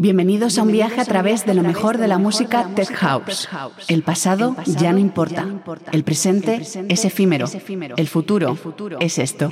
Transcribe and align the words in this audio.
Bienvenidos 0.00 0.58
a 0.58 0.62
un 0.62 0.70
viaje 0.70 1.00
a 1.00 1.04
través 1.04 1.44
de 1.44 1.54
lo 1.54 1.64
mejor 1.64 1.98
de 1.98 2.06
la 2.06 2.18
música 2.18 2.70
Tech 2.72 2.94
House. 2.94 3.48
El 3.88 4.04
pasado 4.04 4.54
ya 4.64 4.92
no 4.92 5.00
importa. 5.00 5.44
El 5.90 6.04
presente 6.04 6.62
es 6.88 7.04
efímero. 7.04 7.46
El 7.96 8.06
futuro 8.06 8.56
es 9.00 9.18
esto. 9.18 9.48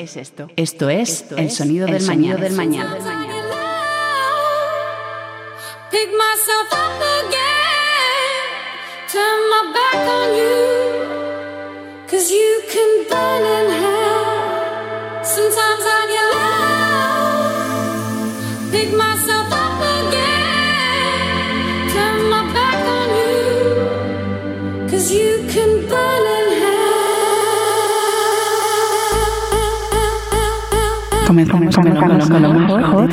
Esto 0.55 0.89
es 0.89 1.25
el 1.37 1.51
sonido 1.51 1.89
del 1.89 2.07
mañana. 2.07 2.97
Sometimes 15.27 15.83
I 15.85 16.06
Comenzamos 31.45 32.29
con 32.29 32.43
lo 32.43 32.55
mejor, 32.55 33.09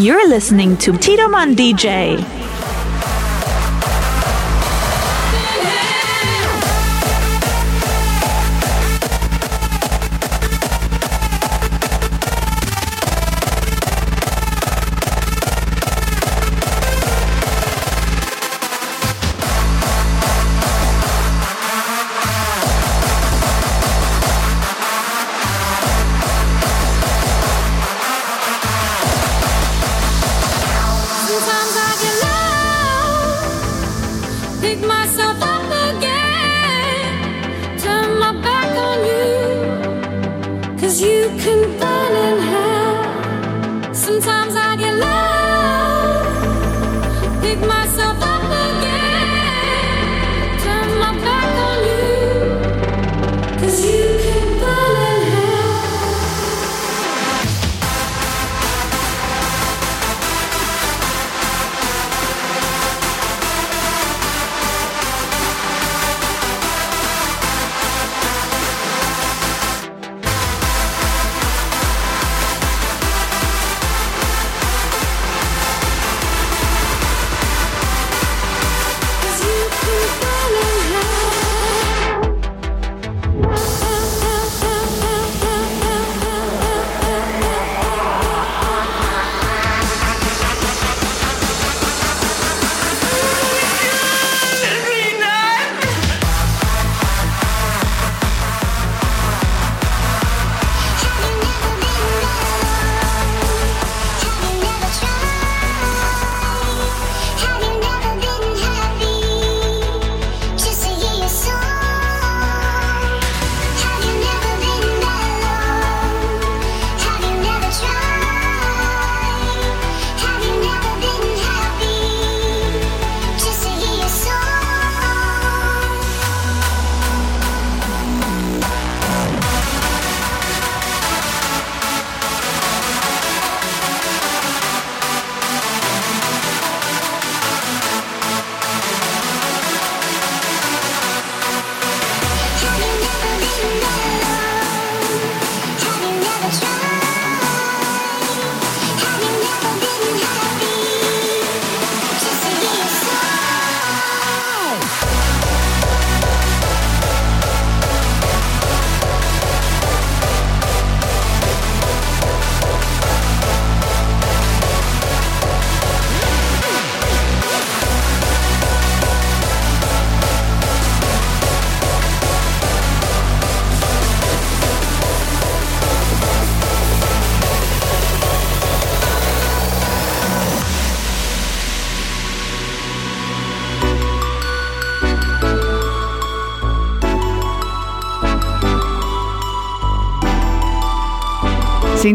You're 0.00 0.28
listening 0.28 0.76
to 0.78 0.92
Tito 0.98 1.26
Man 1.26 1.56
DJ. 1.56 2.35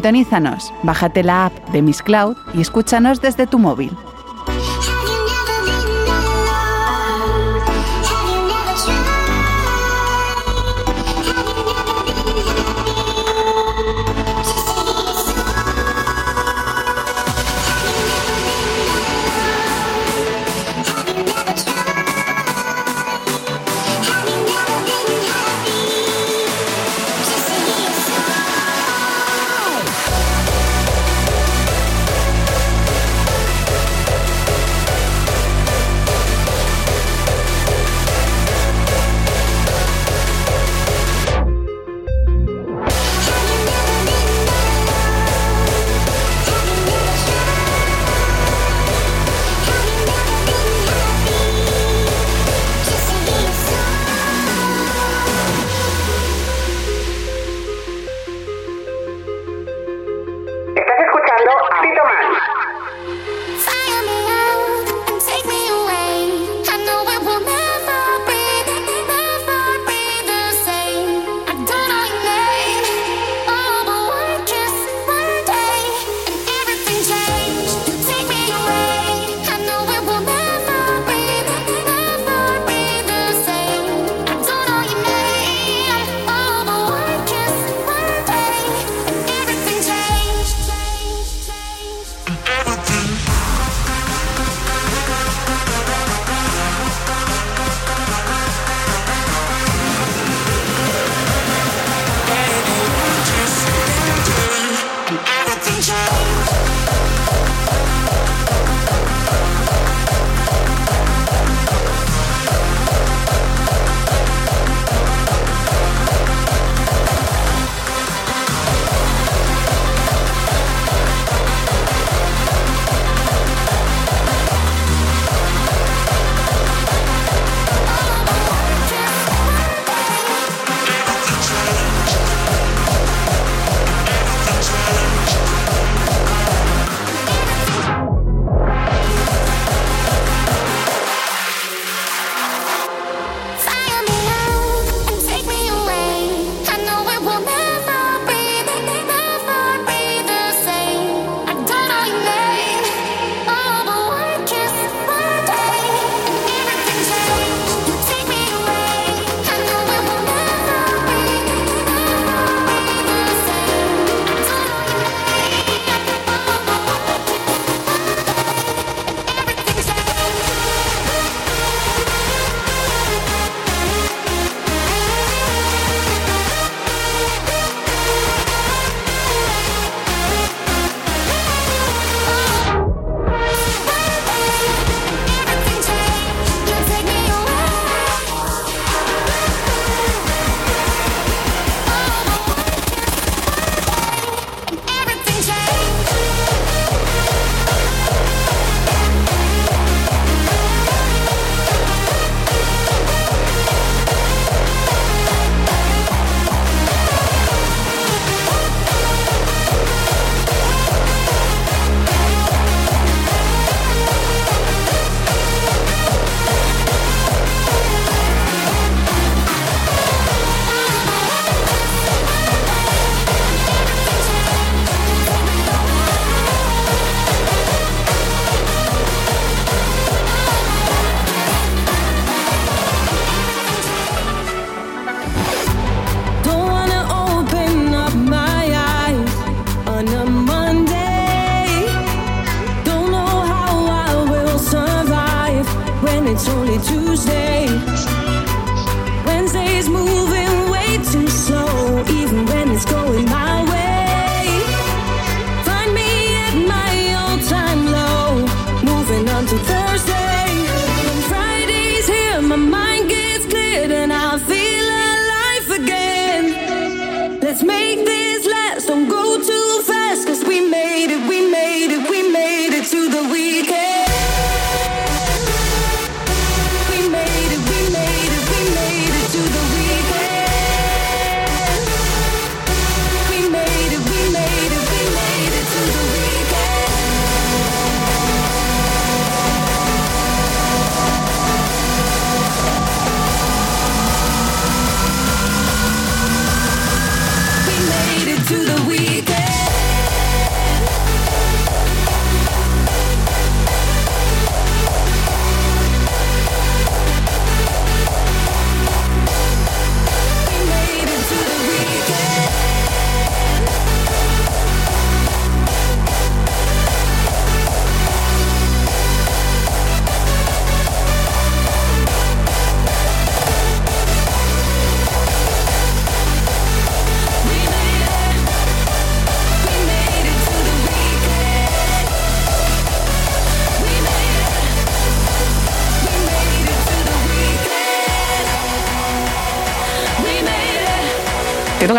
Sintonízanos, 0.01 0.74
bájate 0.81 1.24
la 1.24 1.45
app 1.45 1.69
de 1.69 1.83
Miss 1.83 2.01
Cloud 2.01 2.36
y 2.56 2.62
escúchanos 2.62 3.21
desde 3.21 3.45
tu 3.45 3.59
móvil. 3.59 3.92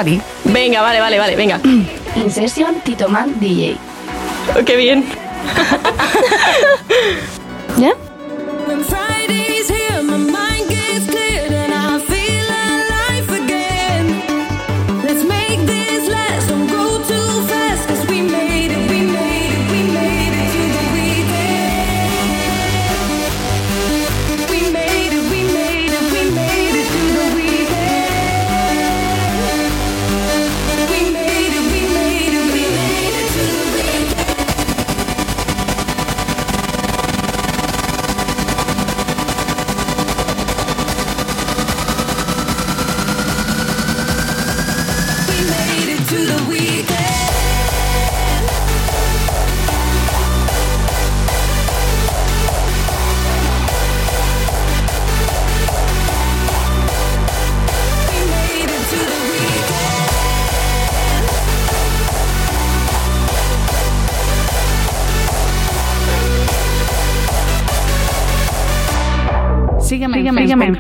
a 0.01 0.05
ti. 0.05 0.21
Venga, 0.45 0.81
vale, 0.83 1.01
vale, 1.01 1.19
vale, 1.19 1.37
venga. 1.37 1.61
Incession 2.17 2.81
Tito 2.83 3.09
Man 3.09 3.35
DJ. 3.39 3.77
Oh, 4.59 4.65
¡Qué 4.65 4.77
bien! 4.77 5.05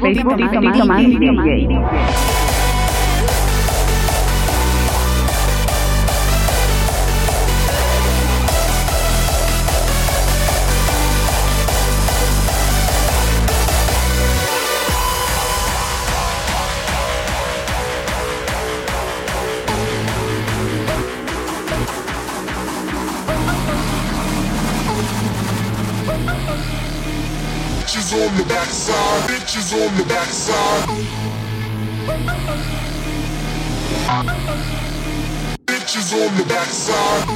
Facebook, 0.02 0.36
Facebook, 0.36 0.64
más, 0.64 0.86
más, 0.86 1.08
más, 1.32 2.31
Bitches 35.66 36.12
on 36.14 36.36
the 36.36 36.44
backside. 36.44 37.28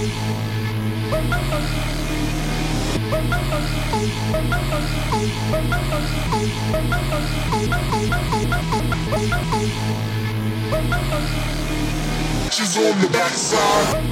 Bitches 12.46 12.76
on 12.78 13.00
the 13.00 13.08
backside. 13.12 14.06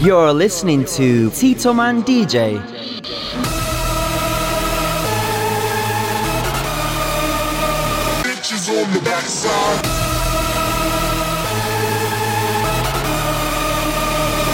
You're 0.00 0.32
listening 0.32 0.84
to 0.84 1.30
Tito 1.30 1.72
Man 1.72 2.02
DJ. 2.04 2.77
on 8.68 8.92
the 8.92 9.00
backside. 9.00 9.84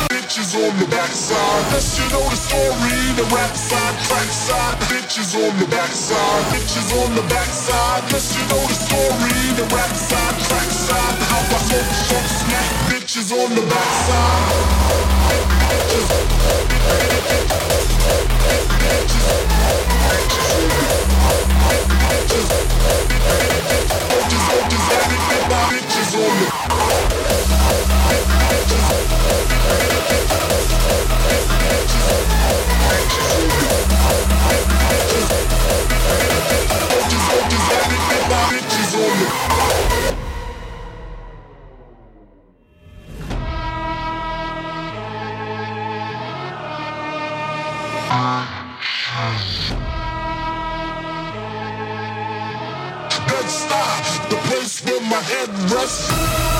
Bitches 0.06 0.54
on 0.54 0.78
the 0.78 0.86
backside. 0.86 1.64
Best 1.72 1.98
you 1.98 2.06
know 2.14 2.22
the 2.30 2.36
story. 2.36 2.94
The 3.18 3.24
rap 3.34 3.56
side, 3.56 3.98
track 4.06 4.30
side. 4.30 4.78
Bitches 4.86 5.34
on 5.34 5.58
the 5.58 5.66
backside. 5.66 6.44
Bitches 6.54 6.94
on 7.02 7.14
the 7.16 7.22
backside. 7.26 8.02
Best 8.10 8.38
you 8.38 8.46
know 8.46 8.62
the 8.70 8.74
story. 8.74 9.34
The 9.58 9.66
rap 9.74 9.90
side, 9.90 10.38
track 10.46 10.70
side. 10.70 11.18
How 11.30 11.42
I 11.42 11.58
smoke, 11.66 11.90
smoke, 12.06 12.28
snack. 12.38 12.70
Bitches 12.90 13.32
on 13.34 13.50
the 13.54 13.62
backside. 13.66 14.94
Bitches. 15.74 16.06
Bitches. 17.10 17.48
Bitches. 18.78 19.34
Bitches. 22.10 22.48
Bitches. 23.08 23.53
my 25.48 25.56
bitches 25.70 26.14
on 26.14 26.40
me. 26.40 26.46
Bitches 28.50 28.90
on 28.90 29.18
me. 29.18 29.23
my 55.14 55.20
head, 55.20 55.48
bruh. 55.68 56.53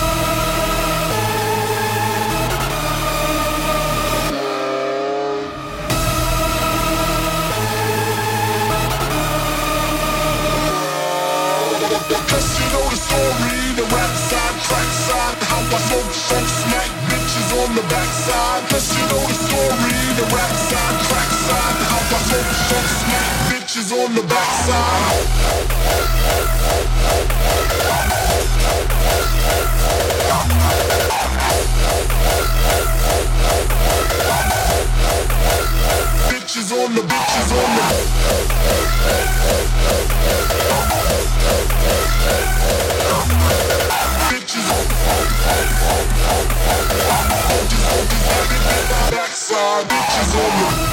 Story, 12.41 13.76
the 13.76 13.85
rap 13.95 14.11
side, 14.17 14.57
track 14.67 14.91
side, 15.07 15.38
how 15.50 15.61
I 15.61 15.79
smoke, 15.87 16.12
smoke, 16.12 16.49
smack 16.49 16.91
bitches 17.07 17.50
on 17.62 17.75
the 17.75 17.83
backside. 17.83 18.62
Guess 18.71 18.97
you 18.97 19.05
know 19.07 19.23
the 19.23 19.35
story, 19.35 19.95
the 20.19 20.26
rap 20.35 20.55
side, 20.69 20.97
track 21.07 21.31
side, 21.47 21.76
how 21.91 22.03
I 22.03 22.19
smoke, 22.26 22.50
smoke, 22.67 22.91
smack 23.03 23.29
bitches 23.50 23.93
on 23.93 24.14
the 24.14 24.23
backside. 24.23 25.75
Bitches 36.31 36.73
on 36.73 36.95
the 36.95 37.03
bitches 37.03 37.51
on 37.53 37.69
the 37.75 37.85
bitches 44.31 44.69
on 44.71 44.85
my 44.89 45.15
backside. 49.11 49.85
Bitches 49.89 50.35
on 50.35 50.79
the 50.79 50.84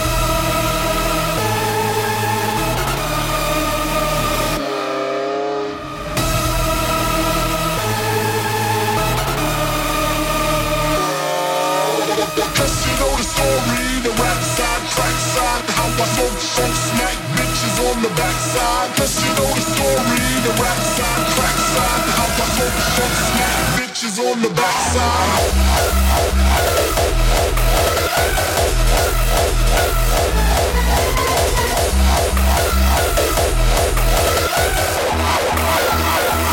Cause 12.61 12.85
you 12.85 12.93
know 13.01 13.09
the 13.17 13.23
story, 13.23 14.05
the 14.05 14.13
rap 14.21 14.37
side, 14.37 14.83
track 14.93 15.17
side, 15.33 15.65
how 15.73 15.89
I 15.97 16.05
smoke, 16.13 16.37
smoke, 16.37 16.77
smack 16.77 17.17
bitches 17.33 17.89
on 17.89 18.03
the 18.03 18.09
backside. 18.13 18.89
Cause 18.97 19.17
you 19.17 19.33
know 19.33 19.49
the 19.49 19.65
story, 19.65 20.21
the 20.45 20.53
rap 20.61 20.77
side, 20.77 21.25
track 21.33 21.57
side, 21.73 22.03
how 22.13 22.29
I 22.29 22.45
smoke, 22.53 22.77
smoke, 22.93 23.17
smack 23.17 23.79
bitches 23.79 23.90
on 24.21 24.41
the 24.41 24.49
backside. 24.49 25.51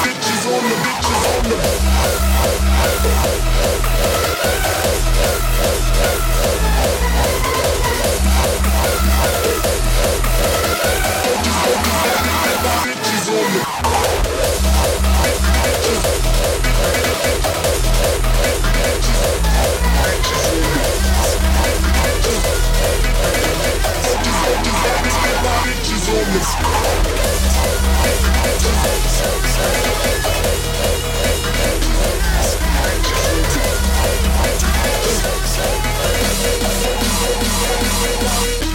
Bitches 0.03 0.45
on 0.47 0.63
the 0.69 0.77
bitches 0.85 1.25
on 1.35 1.43
the 1.51 1.59
bitches 26.39 26.55
on 38.63 38.68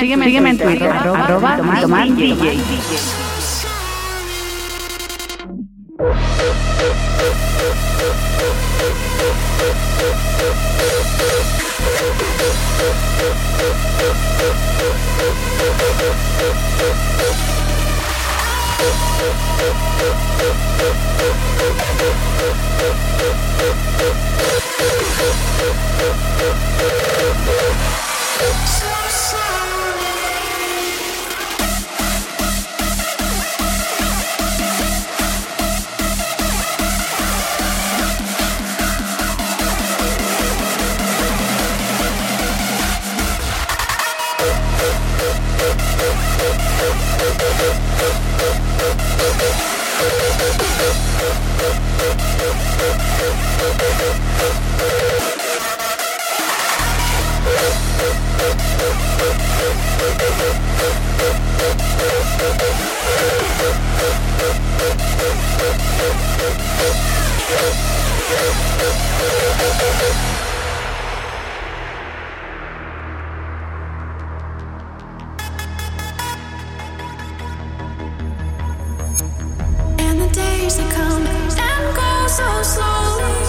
Sígueme, 0.00 0.26
sígueme, 0.26 0.50
en 0.50 0.58
Twitter, 0.58 0.88
arroba, 0.90 1.24
arroba 1.24 1.56
Tomás 1.56 2.16
DJ. 2.16 3.25
Days 80.66 80.76
that 80.78 80.92
come 80.92 81.24
and 81.26 81.96
go 81.96 82.26
so 82.26 82.62
slowly. 82.62 83.45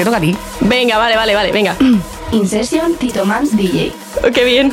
Te 0.00 0.04
toca 0.04 0.16
a 0.16 0.20
ti. 0.20 0.34
Venga, 0.60 0.96
vale, 0.96 1.14
vale, 1.14 1.34
vale, 1.34 1.52
venga. 1.52 1.76
In 2.32 2.48
Session 2.48 2.94
Tito 2.96 3.26
Mans 3.26 3.54
DJ. 3.54 3.92
Oh, 4.24 4.32
qué 4.32 4.44
bien. 4.44 4.72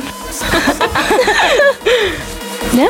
¿Ya? 2.74 2.88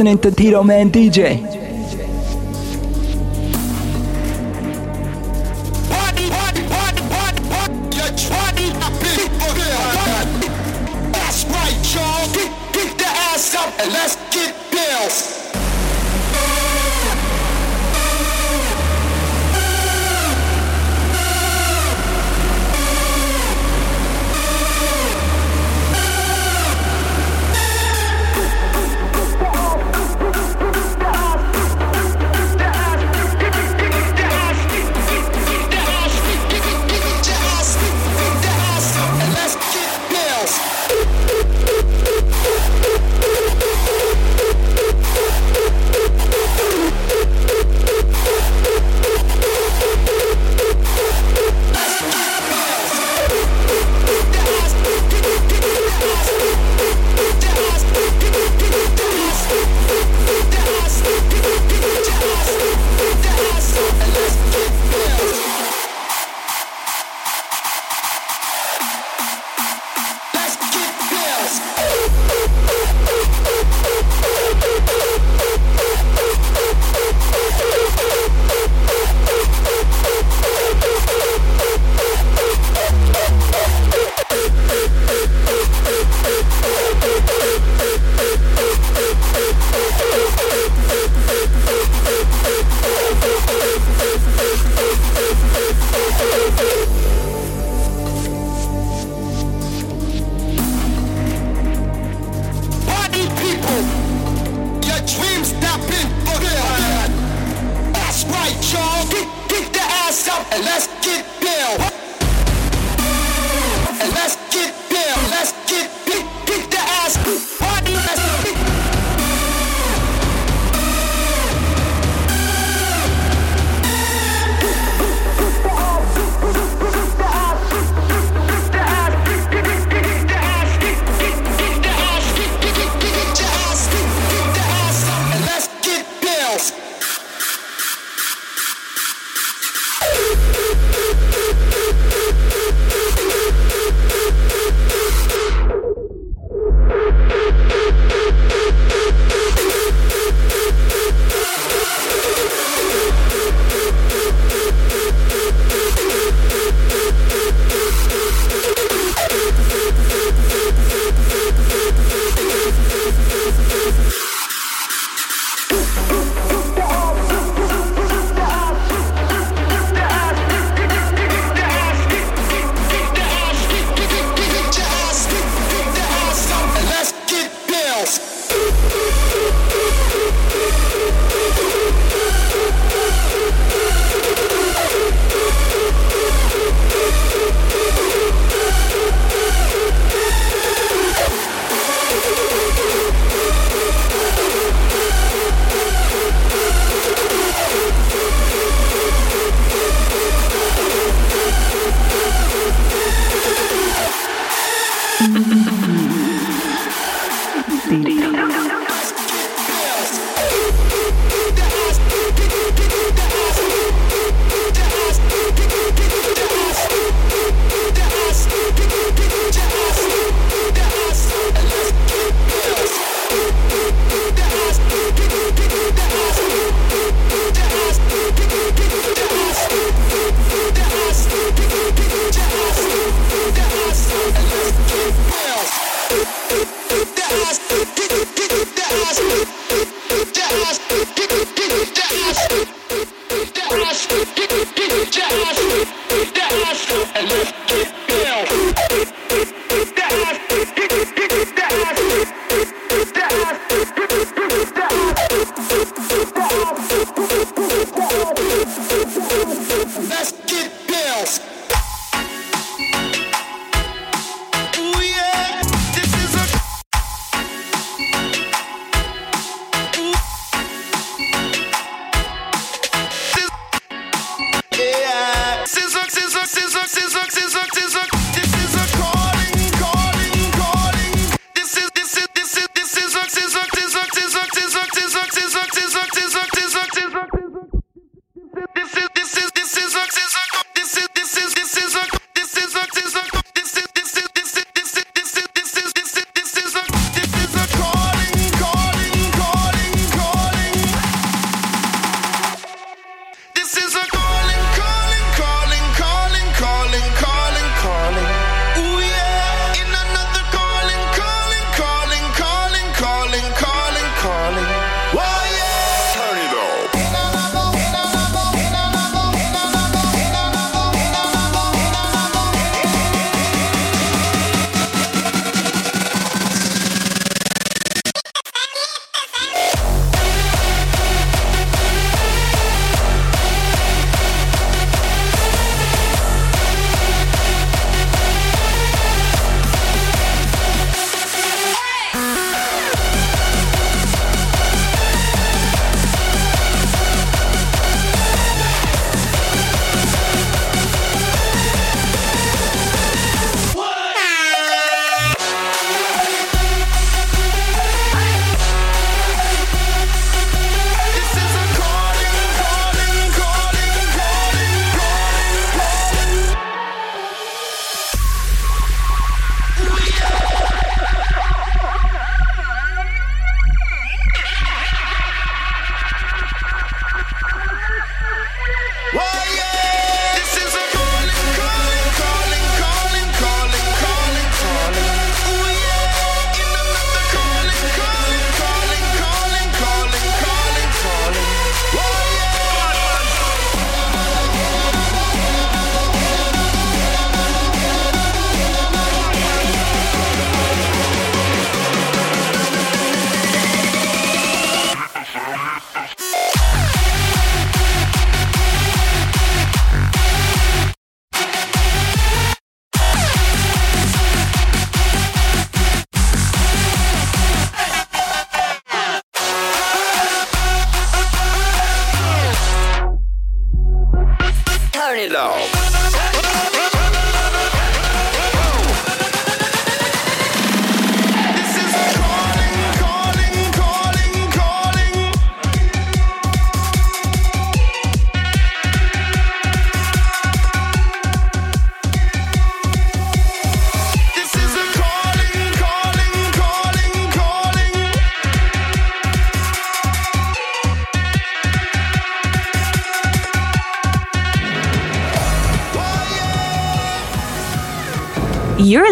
Listening 0.00 0.18
to 0.18 0.30
Tito 0.30 0.62
Man 0.62 0.90
DJ. 0.90 1.59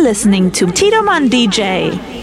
listening 0.09 0.51
to 0.51 0.67
Tito 0.73 1.03
Man 1.03 1.29
DJ. 1.29 2.18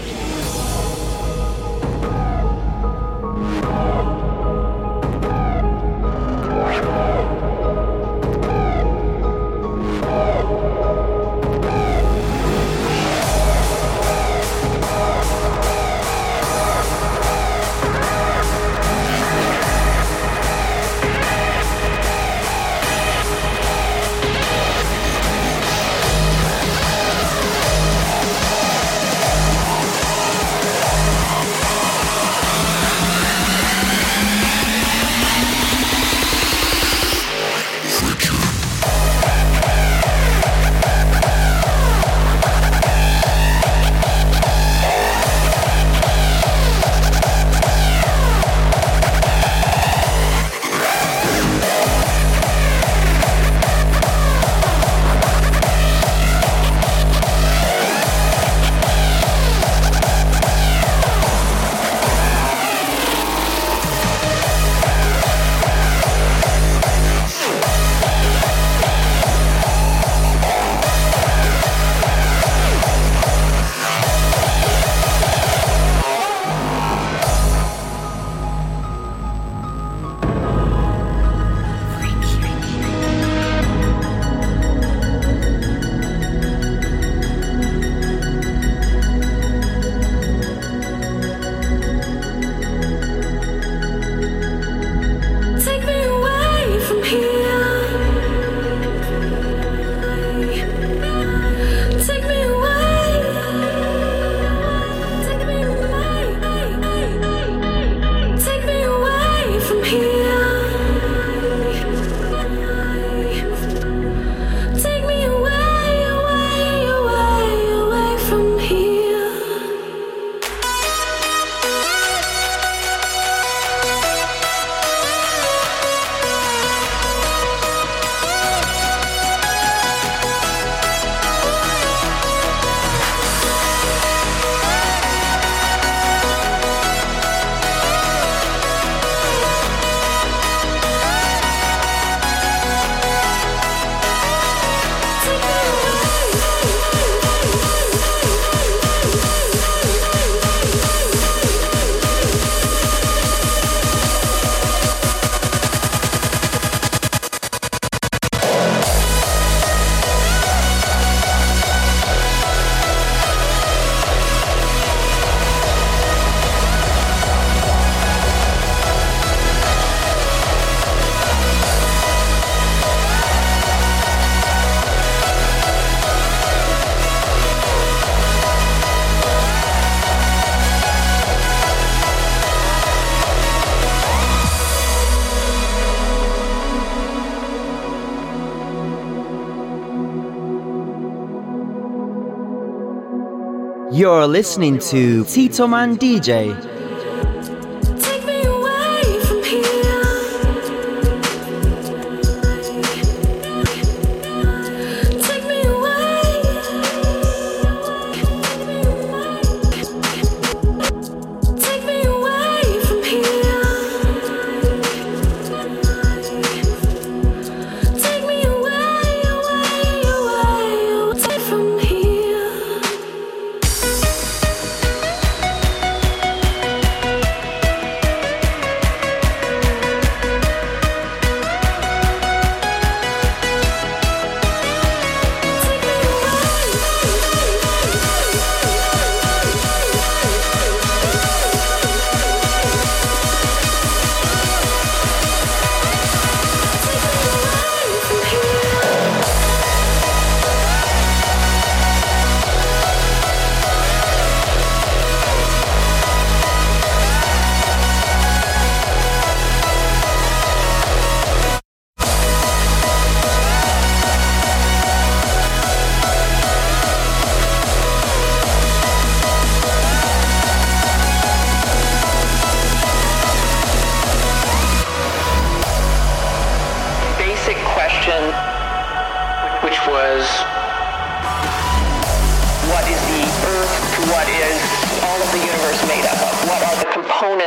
You're 193.96 194.26
listening 194.26 194.78
to 194.90 195.24
Tito 195.24 195.66
Man 195.66 195.96
DJ. 195.96 196.75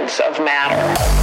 of 0.08 0.40
matter. 0.40 1.19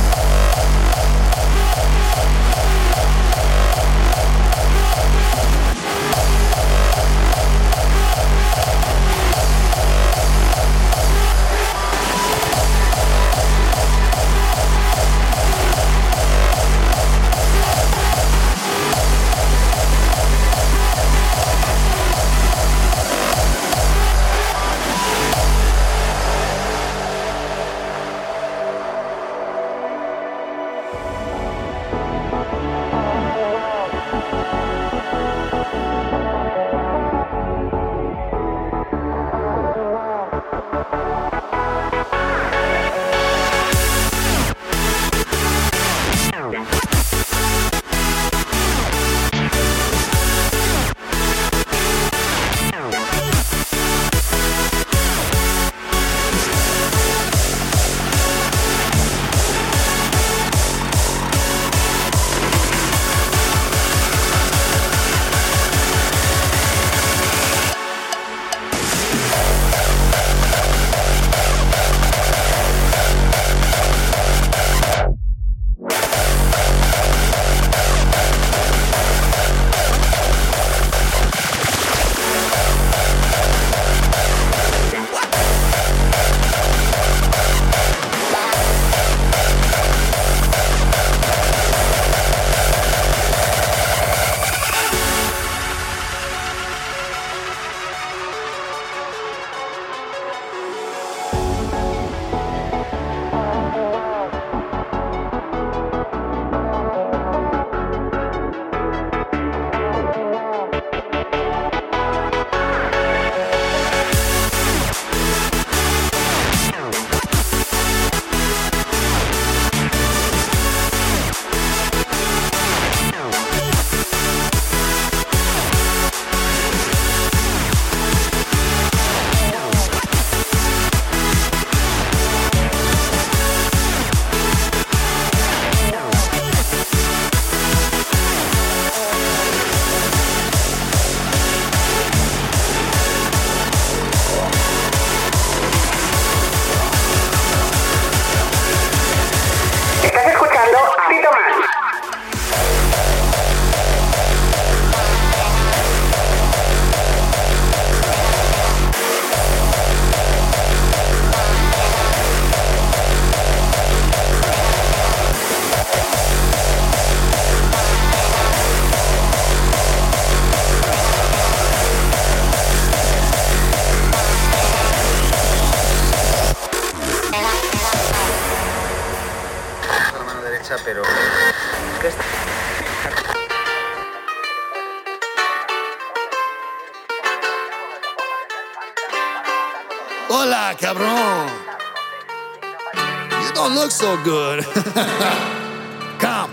good. 194.25 194.65
Come, 196.19 196.51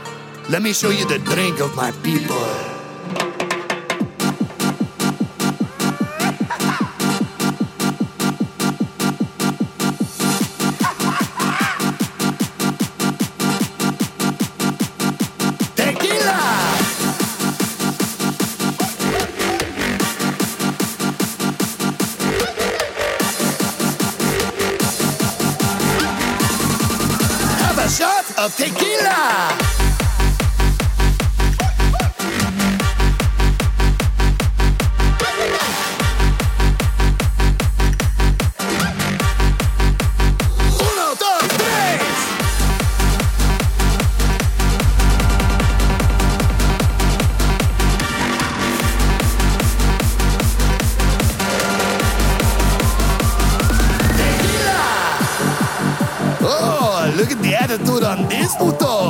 let 0.50 0.62
me 0.62 0.74
show 0.74 0.90
you 0.90 1.06
the 1.06 1.20
drink 1.20 1.60
of 1.60 1.76
my 1.76 1.92
people. 2.04 2.63
of 28.38 28.56
tequila. 28.56 29.83
disputou. 58.44 59.03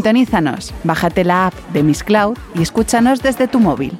Sintonízanos, 0.00 0.72
bájate 0.82 1.24
la 1.24 1.48
app 1.48 1.54
de 1.74 1.82
Miss 1.82 2.02
Cloud 2.02 2.38
y 2.54 2.62
escúchanos 2.62 3.20
desde 3.20 3.46
tu 3.48 3.60
móvil. 3.60 3.98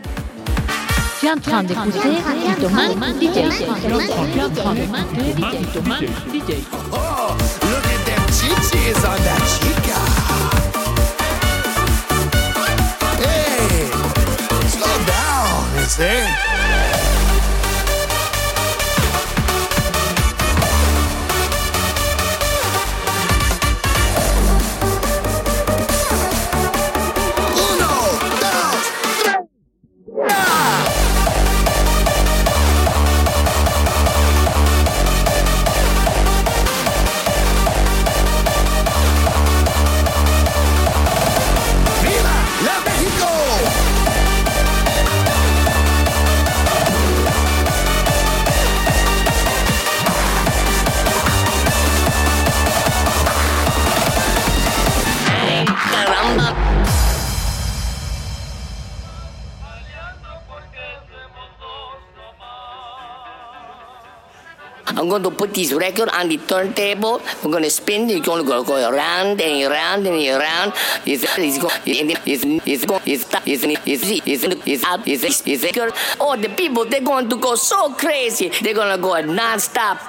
Going 65.11 65.23
to 65.23 65.31
put 65.31 65.55
this 65.55 65.73
record 65.73 66.09
on 66.11 66.29
the 66.29 66.39
turntable. 66.39 67.21
We're 67.45 67.51
going 67.51 67.65
to 67.65 67.71
spin. 67.71 68.09
It's 68.11 68.25
going 68.25 68.43
to 68.45 68.49
go, 68.49 68.65
go 68.65 68.77
around 68.91 69.41
and 69.41 69.71
around 69.71 70.07
and 70.07 70.17
around. 70.29 70.73
It's 71.05 71.25
it's 71.37 71.59
go 71.59 71.69
it's 71.85 72.17
it's 72.25 72.45
it's 72.67 72.85
go 72.85 73.01
it's 73.05 73.27
it's 73.47 73.65
it's 73.65 74.05
it's 74.27 74.45
it's 74.67 74.85
up 74.85 75.07
it's 75.07 75.25
it's 75.25 75.47
it's 75.47 75.65
record. 75.65 75.93
Oh, 76.19 76.37
the 76.37 76.49
people 76.51 76.85
they're 76.85 77.01
going 77.01 77.29
to 77.29 77.37
go 77.37 77.55
so 77.55 77.93
crazy. 77.95 78.51
They're 78.63 78.75
going 78.75 78.97
to 78.97 79.03
go 79.03 79.21
non-stop. 79.21 80.01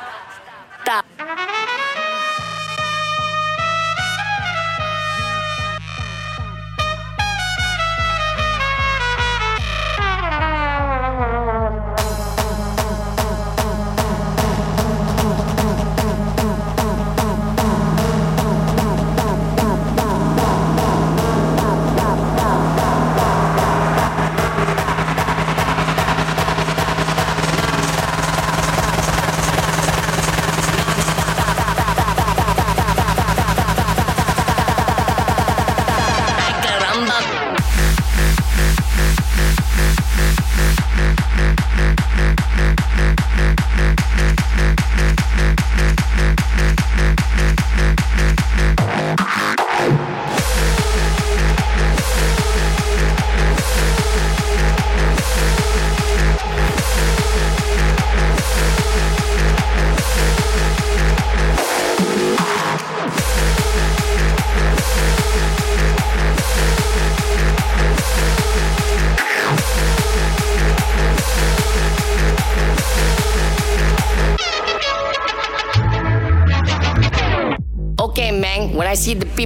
Stop. 0.82 1.06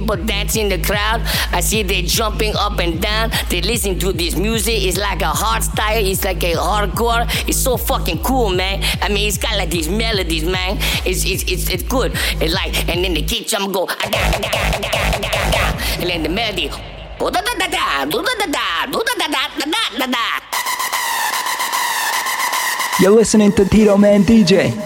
People 0.00 0.16
dancing 0.16 0.70
in 0.70 0.80
the 0.80 0.86
crowd, 0.86 1.22
I 1.52 1.60
see 1.60 1.82
they 1.82 2.02
jumping 2.02 2.54
up 2.54 2.78
and 2.80 3.00
down. 3.00 3.30
They 3.48 3.62
listen 3.62 3.98
to 4.00 4.12
this 4.12 4.36
music. 4.36 4.74
It's 4.84 4.98
like 4.98 5.22
a 5.22 5.32
hard 5.42 5.62
style. 5.62 6.04
It's 6.04 6.22
like 6.22 6.42
a 6.44 6.52
hardcore. 6.54 7.24
It's 7.48 7.56
so 7.58 7.78
fucking 7.78 8.22
cool, 8.22 8.50
man. 8.50 8.84
I 9.00 9.08
mean, 9.08 9.26
it's 9.26 9.38
got 9.38 9.56
like 9.56 9.70
these 9.70 9.88
melodies, 9.88 10.44
man. 10.44 10.76
It's 11.06 11.24
it's 11.24 11.44
it's, 11.50 11.70
it's 11.70 11.82
good. 11.82 12.12
It's 12.42 12.52
like, 12.52 12.76
and 12.90 13.02
then 13.02 13.14
the 13.14 13.22
kick 13.22 13.48
drum 13.48 13.72
go, 13.72 13.86
and 13.88 14.12
then 16.10 16.22
the 16.22 16.28
melody, 16.28 16.68
"Oh. 16.70 16.80
You're 23.00 23.10
listening 23.10 23.52
to 23.52 23.64
Tito 23.64 23.96
Man 23.96 24.22
DJ. 24.22 24.85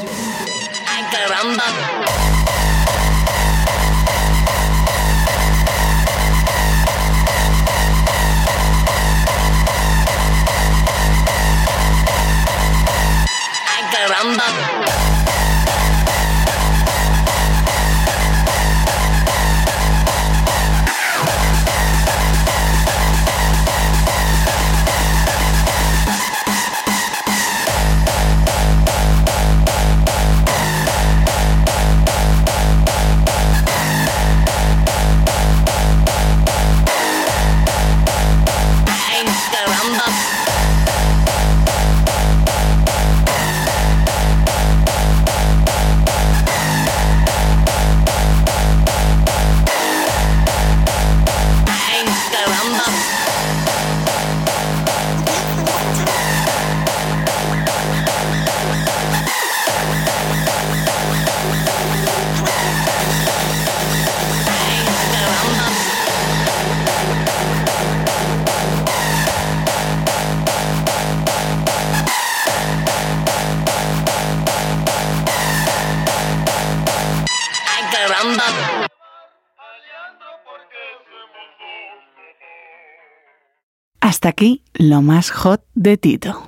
Lo 84.90 85.02
más 85.02 85.30
hot 85.30 85.62
de 85.74 85.96
Tito. 85.96 86.42